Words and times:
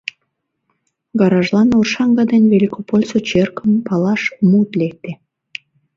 Гаражлан 1.19 1.69
Оршанка 1.79 2.23
ден 2.31 2.43
Великопольысо 2.53 3.19
черкым 3.27 3.71
палаш 3.87 4.21
мут 4.49 4.69
лекте. 4.79 5.11